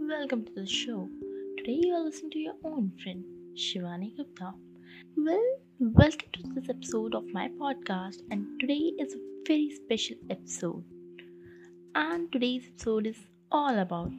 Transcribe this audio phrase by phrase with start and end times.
[0.00, 1.08] welcome to the show.
[1.56, 3.24] Today you are listening to your own friend
[3.56, 4.52] Shivani Gupta.
[5.16, 5.44] Well,
[5.80, 10.84] welcome to this episode of my podcast, and today is a very special episode.
[11.96, 13.16] And today's episode is
[13.50, 14.12] all about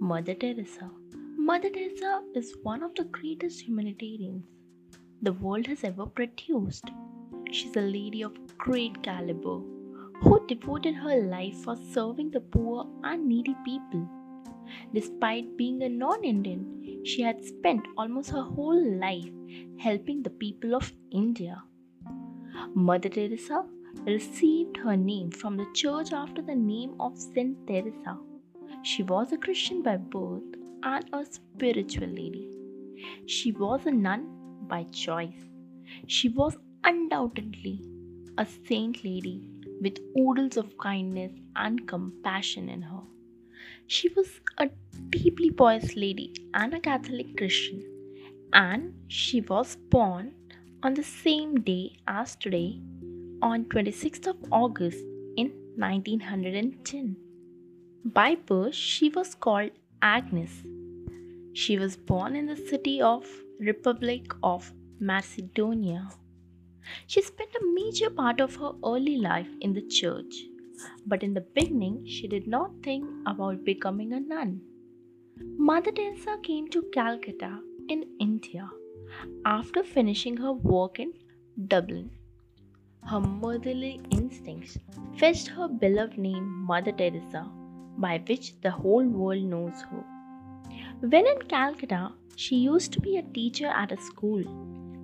[0.00, 0.90] Mother Teresa.
[1.38, 4.44] Mother Teresa is one of the greatest humanitarians
[5.22, 6.90] the world has ever produced.
[7.52, 9.60] She's a lady of great caliber
[10.20, 14.08] who devoted her life for serving the poor and needy people.
[14.92, 19.30] Despite being a non Indian, she had spent almost her whole life
[19.78, 21.62] helping the people of India.
[22.74, 23.64] Mother Teresa
[24.04, 28.18] received her name from the church after the name of Saint Teresa.
[28.82, 32.48] She was a Christian by birth and a spiritual lady.
[33.26, 34.26] She was a nun
[34.68, 35.44] by choice.
[36.06, 37.82] She was undoubtedly
[38.38, 43.02] a saint lady with oodles of kindness and compassion in her.
[43.86, 44.70] She was a
[45.10, 47.84] deeply pious lady and a Catholic Christian,
[48.52, 50.34] and she was born
[50.82, 52.80] on the same day as today,
[53.42, 54.98] on 26th of August
[55.36, 57.16] in 1910.
[58.04, 60.62] By birth, she was called Agnes.
[61.52, 63.26] She was born in the city of
[63.58, 66.08] Republic of Macedonia.
[67.06, 70.46] She spent a major part of her early life in the church,
[71.06, 74.60] but in the beginning she did not think about becoming a nun.
[75.58, 78.70] Mother Teresa came to Calcutta in India
[79.44, 81.12] after finishing her work in
[81.68, 82.10] Dublin.
[83.04, 84.78] Her motherly instincts
[85.16, 87.48] fetched her beloved name Mother Teresa,
[87.98, 90.04] by which the whole world knows her.
[91.00, 94.42] When in Calcutta, she used to be a teacher at a school.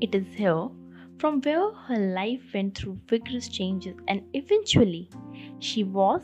[0.00, 0.68] It is here
[1.22, 5.08] from where her life went through vigorous changes and eventually
[5.60, 6.22] she was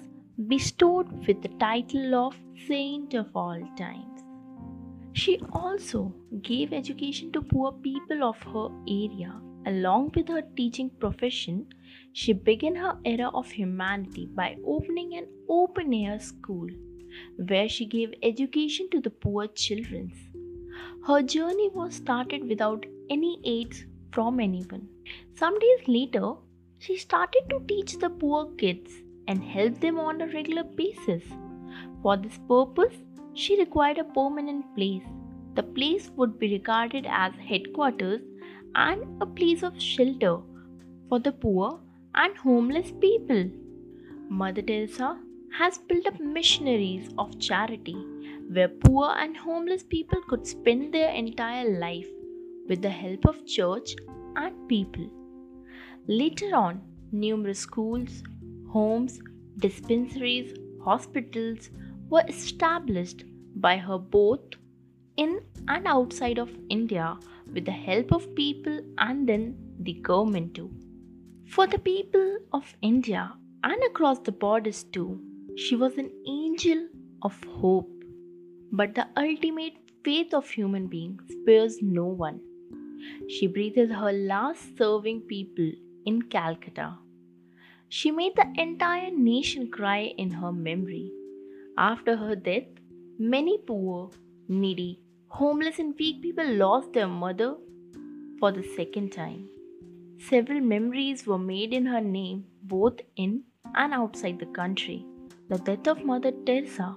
[0.52, 2.34] bestowed with the title of
[2.67, 4.24] Saint of all times.
[5.12, 6.00] She also
[6.42, 9.40] gave education to poor people of her area.
[9.67, 11.67] Along with her teaching profession,
[12.12, 16.67] she began her era of humanity by opening an open air school
[17.36, 20.11] where she gave education to the poor children.
[21.06, 24.89] Her journey was started without any aids from anyone.
[25.35, 26.35] Some days later,
[26.79, 28.92] she started to teach the poor kids
[29.27, 31.23] and help them on a regular basis.
[32.02, 32.95] For this purpose,
[33.35, 35.02] she required a permanent place.
[35.55, 38.20] The place would be regarded as headquarters
[38.74, 40.39] and a place of shelter
[41.08, 41.80] for the poor
[42.14, 43.51] and homeless people.
[44.29, 45.18] Mother Teresa
[45.58, 47.97] has built up missionaries of charity
[48.51, 52.08] where poor and homeless people could spend their entire life
[52.68, 53.95] with the help of church
[54.36, 55.08] and people.
[56.06, 58.23] Later on, numerous schools,
[58.70, 59.20] homes,
[59.58, 61.70] dispensaries, hospitals
[62.08, 63.24] were established
[63.56, 64.40] by her both
[65.17, 67.17] in and outside of India
[67.52, 70.70] with the help of people and then the government too.
[71.48, 73.33] For the people of India
[73.64, 75.20] and across the borders too,
[75.56, 76.89] she was an angel
[77.23, 77.90] of hope.
[78.70, 79.73] But the ultimate
[80.05, 82.40] faith of human beings spares no one.
[83.29, 85.70] She breathed her last serving people
[86.05, 86.97] in Calcutta.
[87.89, 91.11] She made the entire nation cry in her memory.
[91.77, 92.69] After her death,
[93.19, 94.11] many poor,
[94.48, 97.57] needy, homeless, and weak people lost their mother
[98.39, 99.48] for the second time.
[100.19, 103.45] Several memories were made in her name both in
[103.75, 105.07] and outside the country.
[105.48, 106.95] The death of Mother Teresa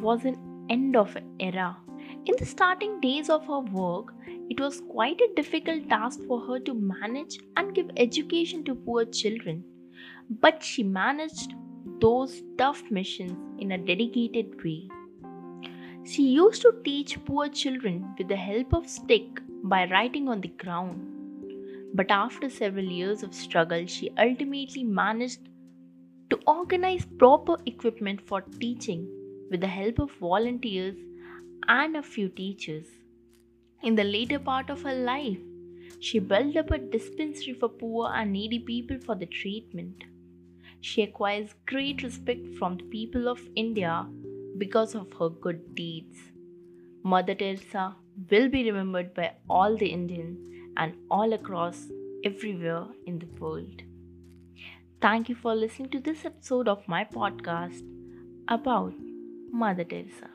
[0.00, 0.36] was an
[0.70, 1.76] end of an era.
[2.26, 4.14] In the starting days of her work,
[4.50, 9.04] it was quite a difficult task for her to manage and give education to poor
[9.04, 9.64] children,
[10.28, 11.54] but she managed
[12.00, 14.88] those tough missions in a dedicated way.
[16.04, 20.48] She used to teach poor children with the help of stick by writing on the
[20.48, 21.00] ground.
[21.94, 25.48] But after several years of struggle, she ultimately managed
[26.30, 29.08] to organize proper equipment for teaching
[29.50, 30.96] with the help of volunteers
[31.66, 32.86] and a few teachers.
[33.82, 35.38] In the later part of her life,
[36.00, 40.04] she built up a dispensary for poor and needy people for the treatment.
[40.80, 44.06] She acquires great respect from the people of India
[44.58, 46.18] because of her good deeds.
[47.02, 47.96] Mother Teresa
[48.30, 50.38] will be remembered by all the Indians
[50.76, 51.88] and all across
[52.24, 53.82] everywhere in the world.
[55.00, 57.82] Thank you for listening to this episode of my podcast
[58.48, 58.94] about
[59.52, 60.27] Mother Teresa.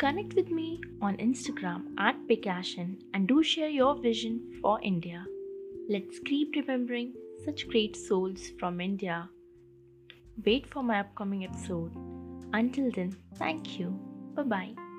[0.00, 5.26] Connect with me on Instagram at Pikashin and do share your vision for India.
[5.90, 7.12] Let's keep remembering
[7.44, 9.28] such great souls from India.
[10.42, 11.92] Wait for my upcoming episode.
[12.54, 13.90] Until then, thank you.
[14.34, 14.89] Bye bye.